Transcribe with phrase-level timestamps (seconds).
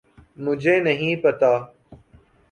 [0.37, 1.51] مجھے نہیں پتہ۔